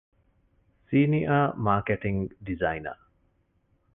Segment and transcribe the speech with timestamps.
[0.87, 2.93] ސީނިއަރ މާކެޓިންގ ޑިޒައިނަރ